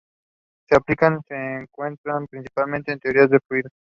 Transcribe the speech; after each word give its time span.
Sus 0.67 0.79
aplicaciones 0.79 1.21
se 1.27 1.35
encuentran 1.35 2.25
principalmente 2.25 2.91
en 2.91 2.99
teoría 2.99 3.27
de 3.27 3.39
fluidos. 3.47 3.71